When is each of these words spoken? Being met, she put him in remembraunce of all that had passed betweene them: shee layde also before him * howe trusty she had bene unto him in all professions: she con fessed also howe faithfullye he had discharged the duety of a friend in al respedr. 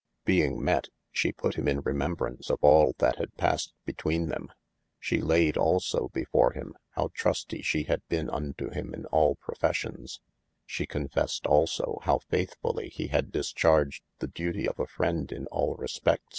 Being 0.25 0.63
met, 0.63 0.87
she 1.11 1.31
put 1.31 1.53
him 1.53 1.67
in 1.67 1.83
remembraunce 1.83 2.49
of 2.49 2.57
all 2.63 2.95
that 2.97 3.17
had 3.19 3.37
passed 3.37 3.71
betweene 3.85 4.29
them: 4.29 4.49
shee 4.97 5.19
layde 5.21 5.57
also 5.57 6.07
before 6.11 6.53
him 6.53 6.73
* 6.83 6.89
howe 6.95 7.11
trusty 7.13 7.61
she 7.61 7.83
had 7.83 8.01
bene 8.09 8.27
unto 8.31 8.71
him 8.71 8.95
in 8.95 9.05
all 9.11 9.35
professions: 9.35 10.19
she 10.65 10.87
con 10.87 11.07
fessed 11.07 11.45
also 11.45 11.99
howe 12.01 12.19
faithfullye 12.31 12.91
he 12.91 13.09
had 13.09 13.31
discharged 13.31 14.01
the 14.17 14.27
duety 14.27 14.67
of 14.67 14.79
a 14.79 14.87
friend 14.87 15.31
in 15.31 15.45
al 15.53 15.75
respedr. 15.77 16.17